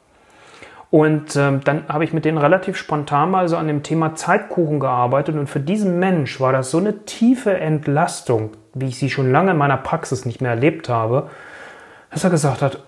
Und 0.90 1.36
ähm, 1.36 1.60
dann 1.64 1.86
habe 1.88 2.04
ich 2.04 2.14
mit 2.14 2.24
denen 2.24 2.38
relativ 2.38 2.76
spontan 2.76 3.30
mal 3.30 3.48
so 3.48 3.56
an 3.56 3.66
dem 3.66 3.82
Thema 3.82 4.14
Zeitkuchen 4.14 4.80
gearbeitet 4.80 5.36
und 5.36 5.46
für 5.46 5.60
diesen 5.60 5.98
Mensch 5.98 6.40
war 6.40 6.52
das 6.52 6.70
so 6.70 6.78
eine 6.78 7.04
tiefe 7.04 7.58
Entlastung, 7.58 8.52
wie 8.72 8.86
ich 8.86 8.98
sie 8.98 9.10
schon 9.10 9.30
lange 9.30 9.50
in 9.50 9.58
meiner 9.58 9.76
Praxis 9.76 10.24
nicht 10.24 10.40
mehr 10.40 10.52
erlebt 10.52 10.88
habe, 10.88 11.28
dass 12.10 12.24
er 12.24 12.30
gesagt 12.30 12.62
hat, 12.62 12.82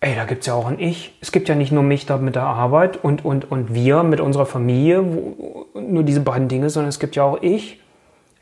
ey, 0.00 0.14
da 0.14 0.24
gibt's 0.24 0.46
ja 0.46 0.54
auch 0.54 0.66
ein 0.66 0.78
Ich. 0.78 1.16
Es 1.22 1.32
gibt 1.32 1.48
ja 1.48 1.54
nicht 1.54 1.72
nur 1.72 1.82
mich 1.82 2.04
da 2.04 2.18
mit 2.18 2.34
der 2.34 2.42
Arbeit 2.42 3.02
und, 3.02 3.24
und, 3.24 3.50
und 3.50 3.74
wir 3.74 4.02
mit 4.02 4.20
unserer 4.20 4.46
Familie, 4.46 5.02
wo, 5.04 5.66
nur 5.74 6.02
diese 6.02 6.20
beiden 6.20 6.48
Dinge, 6.48 6.68
sondern 6.68 6.90
es 6.90 7.00
gibt 7.00 7.16
ja 7.16 7.24
auch 7.24 7.38
ich. 7.40 7.80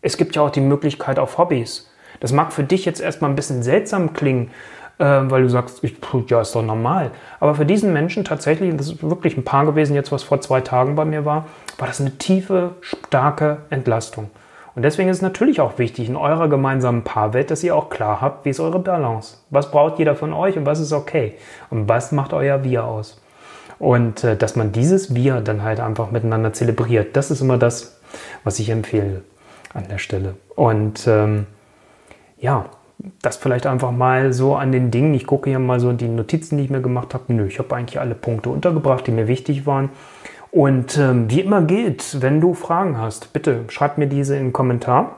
Es 0.02 0.16
gibt 0.16 0.34
ja 0.34 0.42
auch 0.42 0.50
die 0.50 0.60
Möglichkeit 0.60 1.20
auf 1.20 1.38
Hobbys. 1.38 1.90
Das 2.18 2.32
mag 2.32 2.52
für 2.52 2.64
dich 2.64 2.84
jetzt 2.84 3.00
erstmal 3.00 3.30
ein 3.30 3.36
bisschen 3.36 3.62
seltsam 3.62 4.14
klingen, 4.14 4.50
weil 5.04 5.42
du 5.42 5.48
sagst, 5.48 5.84
ich, 5.84 5.96
ja, 6.28 6.40
ist 6.40 6.54
doch 6.54 6.62
normal. 6.62 7.10
Aber 7.40 7.54
für 7.54 7.66
diesen 7.66 7.92
Menschen 7.92 8.24
tatsächlich, 8.24 8.74
das 8.76 8.88
ist 8.88 9.02
wirklich 9.02 9.36
ein 9.36 9.44
Paar 9.44 9.66
gewesen, 9.66 9.94
jetzt 9.94 10.12
was 10.12 10.22
vor 10.22 10.40
zwei 10.40 10.60
Tagen 10.60 10.94
bei 10.94 11.04
mir 11.04 11.24
war, 11.24 11.46
war 11.78 11.86
das 11.86 12.00
eine 12.00 12.16
tiefe, 12.18 12.72
starke 12.80 13.58
Entlastung. 13.70 14.30
Und 14.74 14.82
deswegen 14.82 15.08
ist 15.08 15.16
es 15.16 15.22
natürlich 15.22 15.60
auch 15.62 15.78
wichtig 15.78 16.08
in 16.08 16.16
eurer 16.16 16.48
gemeinsamen 16.48 17.02
Paarwelt, 17.02 17.50
dass 17.50 17.64
ihr 17.64 17.74
auch 17.74 17.88
klar 17.88 18.20
habt, 18.20 18.44
wie 18.44 18.50
ist 18.50 18.60
eure 18.60 18.78
Balance. 18.78 19.38
Was 19.48 19.70
braucht 19.70 19.98
jeder 19.98 20.14
von 20.14 20.34
euch 20.34 20.58
und 20.58 20.66
was 20.66 20.80
ist 20.80 20.92
okay? 20.92 21.34
Und 21.70 21.88
was 21.88 22.12
macht 22.12 22.34
euer 22.34 22.62
Wir 22.62 22.84
aus? 22.84 23.20
Und 23.78 24.22
äh, 24.22 24.36
dass 24.36 24.54
man 24.54 24.72
dieses 24.72 25.14
Wir 25.14 25.40
dann 25.40 25.62
halt 25.62 25.80
einfach 25.80 26.10
miteinander 26.10 26.52
zelebriert, 26.52 27.16
das 27.16 27.30
ist 27.30 27.40
immer 27.40 27.56
das, 27.56 28.00
was 28.44 28.58
ich 28.58 28.68
empfehle 28.68 29.22
an 29.72 29.88
der 29.88 29.98
Stelle. 29.98 30.34
Und 30.54 31.06
ähm, 31.06 31.46
ja, 32.38 32.66
das 33.22 33.36
vielleicht 33.36 33.66
einfach 33.66 33.92
mal 33.92 34.32
so 34.32 34.56
an 34.56 34.72
den 34.72 34.90
Dingen. 34.90 35.14
Ich 35.14 35.26
gucke 35.26 35.50
hier 35.50 35.58
mal 35.58 35.80
so 35.80 35.92
die 35.92 36.08
Notizen, 36.08 36.56
die 36.58 36.64
ich 36.64 36.70
mir 36.70 36.80
gemacht 36.80 37.14
habe. 37.14 37.32
Nö, 37.32 37.46
ich 37.46 37.58
habe 37.58 37.74
eigentlich 37.74 38.00
alle 38.00 38.14
Punkte 38.14 38.50
untergebracht, 38.50 39.06
die 39.06 39.12
mir 39.12 39.28
wichtig 39.28 39.66
waren. 39.66 39.90
Und 40.50 40.96
ähm, 40.96 41.30
wie 41.30 41.40
immer 41.40 41.62
gilt, 41.62 42.22
wenn 42.22 42.40
du 42.40 42.54
Fragen 42.54 42.98
hast, 42.98 43.32
bitte 43.32 43.64
schreib 43.68 43.98
mir 43.98 44.06
diese 44.06 44.36
in 44.36 44.44
den 44.44 44.52
Kommentar. 44.52 45.16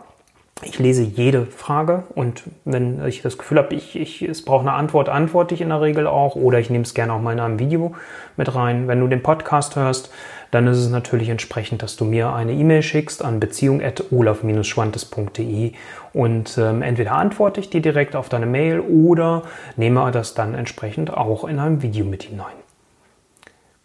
Ich 0.63 0.81
lese 0.81 1.05
jede 1.05 1.47
Frage 1.47 2.03
und 2.17 2.43
wenn 2.65 3.07
ich 3.07 3.23
das 3.23 3.39
Gefühl 3.39 3.59
habe, 3.59 3.77
ich, 3.77 3.95
ich, 3.95 4.23
es 4.23 4.45
braucht 4.45 4.63
eine 4.63 4.73
Antwort, 4.73 5.09
antworte 5.09 5.55
ich 5.55 5.61
in 5.61 5.69
der 5.69 5.81
Regel 5.81 6.09
auch 6.09 6.35
oder 6.35 6.59
ich 6.59 6.69
nehme 6.69 6.83
es 6.83 6.95
gerne 6.95 7.13
auch 7.13 7.21
mal 7.21 7.33
in 7.33 7.39
einem 7.39 7.61
Video 7.61 7.95
mit 8.37 8.53
rein. 8.53 8.89
Wenn 8.89 8.99
du 8.99 9.07
den 9.07 9.23
Podcast 9.23 9.77
hörst, 9.77 10.11
dann 10.51 10.67
ist 10.67 10.79
es 10.79 10.91
natürlich 10.91 11.29
entsprechend, 11.29 11.83
dass 11.83 11.95
du 11.95 12.05
mir 12.05 12.33
eine 12.33 12.51
E-Mail 12.53 12.83
schickst 12.83 13.25
an 13.25 13.39
beziehung.olaf-schwantes.de 13.39 15.75
und 16.13 16.59
ähm, 16.59 16.83
entweder 16.83 17.13
antworte 17.13 17.61
ich 17.61 17.71
dir 17.71 17.81
direkt 17.81 18.17
auf 18.17 18.29
deine 18.29 18.47
Mail 18.47 18.81
oder 18.81 19.45
nehme 19.77 20.11
das 20.11 20.35
dann 20.35 20.55
entsprechend 20.55 21.17
auch 21.17 21.45
in 21.45 21.61
einem 21.61 21.83
Video 21.83 22.05
mit 22.05 22.25
hinein. 22.25 22.68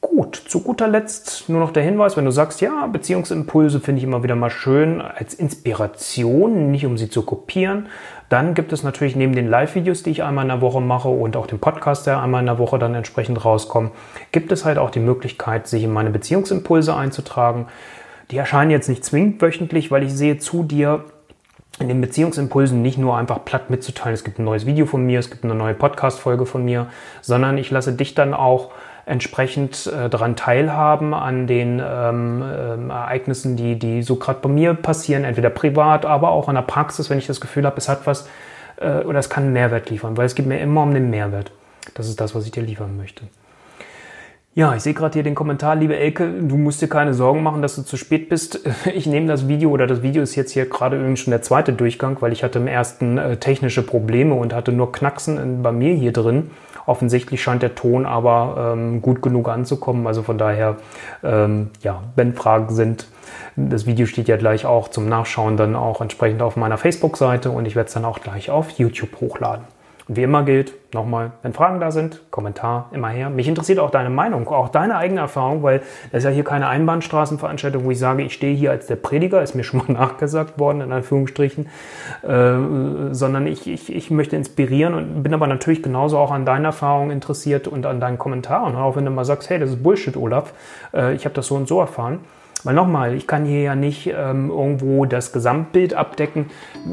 Gut, 0.03 0.35
zu 0.35 0.59
guter 0.59 0.89
Letzt 0.89 1.47
nur 1.47 1.61
noch 1.61 1.71
der 1.71 1.81
Hinweis, 1.81 2.17
wenn 2.17 2.25
du 2.25 2.31
sagst, 2.31 2.59
ja, 2.59 2.87
Beziehungsimpulse 2.87 3.79
finde 3.79 3.99
ich 3.99 4.03
immer 4.03 4.21
wieder 4.21 4.35
mal 4.35 4.49
schön 4.49 4.99
als 4.99 5.33
Inspiration, 5.33 6.71
nicht 6.71 6.85
um 6.85 6.97
sie 6.97 7.09
zu 7.09 7.21
kopieren, 7.21 7.87
dann 8.27 8.53
gibt 8.53 8.73
es 8.73 8.83
natürlich 8.83 9.15
neben 9.15 9.33
den 9.33 9.47
Live-Videos, 9.47 10.03
die 10.03 10.09
ich 10.09 10.21
einmal 10.21 10.43
in 10.43 10.49
der 10.49 10.59
Woche 10.59 10.81
mache 10.81 11.07
und 11.07 11.37
auch 11.37 11.47
dem 11.47 11.59
Podcast, 11.59 12.05
der 12.05 12.21
einmal 12.21 12.41
in 12.41 12.47
der 12.47 12.59
Woche 12.59 12.77
dann 12.79 12.95
entsprechend 12.95 13.45
rauskommt, 13.45 13.93
gibt 14.33 14.51
es 14.51 14.65
halt 14.65 14.77
auch 14.77 14.89
die 14.89 14.99
Möglichkeit, 14.99 15.67
sich 15.67 15.85
in 15.85 15.93
meine 15.93 16.09
Beziehungsimpulse 16.09 16.93
einzutragen. 16.93 17.67
Die 18.29 18.37
erscheinen 18.37 18.71
jetzt 18.71 18.89
nicht 18.89 19.05
zwingend 19.05 19.41
wöchentlich, 19.41 19.89
weil 19.89 20.03
ich 20.03 20.13
sehe 20.13 20.37
zu 20.37 20.63
dir, 20.63 21.05
in 21.79 21.87
den 21.87 22.01
Beziehungsimpulsen 22.01 22.81
nicht 22.81 22.97
nur 22.97 23.15
einfach 23.15 23.45
platt 23.45 23.69
mitzuteilen, 23.69 24.13
es 24.13 24.25
gibt 24.25 24.37
ein 24.37 24.43
neues 24.43 24.65
Video 24.65 24.85
von 24.85 25.05
mir, 25.05 25.19
es 25.19 25.31
gibt 25.31 25.45
eine 25.45 25.55
neue 25.55 25.73
Podcast-Folge 25.73 26.45
von 26.45 26.65
mir, 26.65 26.87
sondern 27.21 27.57
ich 27.57 27.71
lasse 27.71 27.93
dich 27.93 28.13
dann 28.13 28.33
auch 28.33 28.71
entsprechend 29.05 29.87
äh, 29.87 30.09
daran 30.09 30.35
teilhaben 30.35 31.13
an 31.13 31.45
den 31.45 31.81
ähm, 31.83 32.43
ähm, 32.43 32.89
Ereignissen, 32.89 33.57
die, 33.57 33.77
die 33.77 34.01
so 34.01 34.15
gerade 34.15 34.39
bei 34.41 34.49
mir 34.49 34.73
passieren, 34.73 35.23
entweder 35.25 35.49
privat, 35.49 36.05
aber 36.05 36.31
auch 36.31 36.47
in 36.47 36.55
der 36.55 36.61
Praxis, 36.61 37.09
wenn 37.09 37.17
ich 37.17 37.27
das 37.27 37.41
Gefühl 37.41 37.65
habe, 37.65 37.77
es 37.77 37.89
hat 37.89 38.07
was 38.07 38.29
äh, 38.77 38.99
oder 38.99 39.19
es 39.19 39.29
kann 39.29 39.43
einen 39.43 39.53
Mehrwert 39.53 39.89
liefern, 39.89 40.15
weil 40.15 40.25
es 40.25 40.35
geht 40.35 40.45
mir 40.45 40.59
immer 40.59 40.83
um 40.83 40.93
den 40.93 41.09
Mehrwert. 41.09 41.51
Das 41.95 42.07
ist 42.07 42.21
das, 42.21 42.33
was 42.33 42.45
ich 42.45 42.51
dir 42.51 42.63
liefern 42.63 42.95
möchte. 42.95 43.25
Ja, 44.55 44.75
ich 44.75 44.83
sehe 44.83 44.93
gerade 44.93 45.13
hier 45.13 45.23
den 45.23 45.33
Kommentar, 45.33 45.75
liebe 45.75 45.97
Elke, 45.97 46.29
du 46.29 46.57
musst 46.57 46.79
dir 46.79 46.87
keine 46.87 47.15
Sorgen 47.15 47.41
machen, 47.41 47.63
dass 47.63 47.75
du 47.75 47.81
zu 47.81 47.97
spät 47.97 48.29
bist. 48.29 48.59
Ich 48.93 49.07
nehme 49.07 49.25
das 49.25 49.47
Video 49.47 49.71
oder 49.71 49.87
das 49.87 50.03
Video 50.03 50.21
ist 50.21 50.35
jetzt 50.35 50.51
hier 50.51 50.67
gerade 50.67 50.95
übrigens 50.97 51.21
schon 51.21 51.31
der 51.31 51.41
zweite 51.41 51.73
Durchgang, 51.73 52.17
weil 52.19 52.31
ich 52.31 52.43
hatte 52.43 52.59
im 52.59 52.67
ersten 52.67 53.17
äh, 53.17 53.37
technische 53.37 53.81
Probleme 53.81 54.35
und 54.35 54.53
hatte 54.53 54.71
nur 54.71 54.91
Knacksen 54.91 55.39
in, 55.39 55.63
bei 55.63 55.71
mir 55.71 55.95
hier 55.95 56.13
drin. 56.13 56.51
Offensichtlich 56.85 57.41
scheint 57.41 57.63
der 57.63 57.73
Ton 57.73 58.05
aber 58.05 58.73
ähm, 58.73 59.01
gut 59.01 59.23
genug 59.23 59.49
anzukommen. 59.49 60.05
Also 60.05 60.21
von 60.21 60.37
daher, 60.37 60.75
ähm, 61.23 61.71
ja, 61.81 62.03
wenn 62.15 62.35
Fragen 62.35 62.75
sind, 62.75 63.07
das 63.55 63.87
Video 63.87 64.05
steht 64.05 64.27
ja 64.27 64.37
gleich 64.37 64.67
auch 64.67 64.87
zum 64.89 65.09
Nachschauen 65.09 65.57
dann 65.57 65.75
auch 65.75 65.99
entsprechend 65.99 66.43
auf 66.43 66.57
meiner 66.57 66.77
Facebook-Seite 66.77 67.49
und 67.49 67.65
ich 67.65 67.75
werde 67.75 67.87
es 67.87 67.93
dann 67.95 68.05
auch 68.05 68.19
gleich 68.19 68.51
auf 68.51 68.69
YouTube 68.69 69.19
hochladen. 69.19 69.65
Und 70.07 70.17
wie 70.17 70.23
immer 70.23 70.43
gilt, 70.43 70.73
nochmal, 70.93 71.31
wenn 71.43 71.53
Fragen 71.53 71.79
da 71.79 71.91
sind, 71.91 72.21
Kommentar 72.29 72.89
immer 72.91 73.09
her. 73.09 73.29
Mich 73.29 73.47
interessiert 73.47 73.79
auch 73.79 73.89
deine 73.89 74.09
Meinung, 74.09 74.47
auch 74.49 74.69
deine 74.69 74.97
eigene 74.97 75.21
Erfahrung, 75.21 75.63
weil 75.63 75.79
das 76.11 76.19
ist 76.19 76.25
ja 76.25 76.29
hier 76.29 76.43
keine 76.43 76.67
Einbahnstraßenveranstaltung, 76.67 77.85
wo 77.85 77.91
ich 77.91 77.99
sage, 77.99 78.23
ich 78.23 78.33
stehe 78.33 78.53
hier 78.55 78.71
als 78.71 78.87
der 78.87 78.97
Prediger, 78.97 79.41
ist 79.41 79.55
mir 79.55 79.63
schon 79.63 79.79
mal 79.79 79.93
nachgesagt 79.93 80.59
worden, 80.59 80.81
in 80.81 80.91
Anführungsstrichen, 80.91 81.67
äh, 82.23 83.13
sondern 83.13 83.47
ich, 83.47 83.67
ich, 83.67 83.93
ich 83.93 84.11
möchte 84.11 84.35
inspirieren 84.35 84.93
und 84.93 85.23
bin 85.23 85.33
aber 85.33 85.47
natürlich 85.47 85.81
genauso 85.81 86.17
auch 86.17 86.31
an 86.31 86.45
deinen 86.45 86.65
Erfahrungen 86.65 87.11
interessiert 87.11 87.67
und 87.67 87.85
an 87.85 87.99
deinen 87.99 88.17
Kommentaren. 88.17 88.75
Auch 88.75 88.95
wenn 88.95 89.05
du 89.05 89.11
mal 89.11 89.25
sagst, 89.25 89.49
hey, 89.49 89.59
das 89.59 89.69
ist 89.69 89.83
Bullshit, 89.83 90.17
Olaf, 90.17 90.53
äh, 90.93 91.13
ich 91.13 91.25
habe 91.25 91.35
das 91.35 91.47
so 91.47 91.55
und 91.55 91.67
so 91.67 91.79
erfahren. 91.79 92.19
Weil 92.63 92.75
nochmal, 92.75 93.13
ich 93.13 93.27
kann 93.27 93.45
hier 93.45 93.61
ja 93.61 93.75
nicht 93.75 94.07
ähm, 94.07 94.49
irgendwo 94.49 95.05
das 95.05 95.33
Gesamtbild 95.33 95.93
abdecken. 95.93 96.47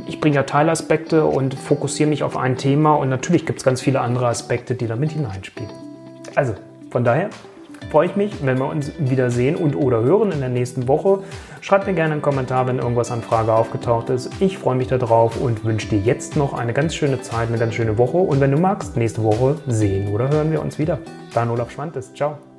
Ich 0.07 0.21
bringe 0.21 0.37
ja 0.37 0.43
Teilaspekte 0.43 1.25
und 1.25 1.55
fokussiere 1.55 2.09
mich 2.09 2.23
auf 2.23 2.37
ein 2.37 2.57
Thema 2.57 2.95
und 2.95 3.09
natürlich 3.09 3.47
gibt 3.47 3.61
es 3.61 3.65
ganz 3.65 3.81
viele 3.81 4.01
andere 4.01 4.27
Aspekte, 4.27 4.75
die 4.75 4.87
damit 4.87 5.13
hineinspielen. 5.13 5.71
Also, 6.35 6.55
von 6.91 7.05
daher 7.05 7.31
freue 7.91 8.07
ich 8.07 8.17
mich, 8.17 8.33
wenn 8.45 8.59
wir 8.59 8.69
uns 8.69 8.93
wiedersehen 8.99 9.57
und 9.57 9.75
oder 9.75 10.03
hören 10.03 10.33
in 10.33 10.41
der 10.41 10.49
nächsten 10.49 10.89
Woche. 10.89 11.21
Schreibt 11.61 11.87
mir 11.87 11.95
gerne 11.95 12.13
einen 12.13 12.23
Kommentar, 12.23 12.67
wenn 12.67 12.79
irgendwas 12.79 13.11
an 13.11 13.23
Frage 13.23 13.53
aufgetaucht 13.53 14.11
ist. 14.11 14.31
Ich 14.41 14.59
freue 14.59 14.77
mich 14.77 14.89
darauf 14.89 15.41
und 15.41 15.65
wünsche 15.65 15.89
dir 15.89 15.99
jetzt 15.99 16.37
noch 16.37 16.53
eine 16.53 16.73
ganz 16.73 16.95
schöne 16.95 17.21
Zeit, 17.21 17.49
eine 17.49 17.59
ganz 17.59 17.75
schöne 17.75 17.99
Woche. 17.99 18.17
Und 18.17 18.41
wenn 18.41 18.53
du 18.53 18.59
magst, 18.59 18.97
nächste 18.97 19.23
Woche 19.23 19.57
sehen 19.67 20.13
oder 20.13 20.31
hören 20.31 20.53
wir 20.53 20.63
uns 20.63 20.79
wieder. 20.79 20.99
Dein 21.35 21.51
Olaf 21.51 21.71
Schwantes. 21.71 22.15
Ciao. 22.15 22.50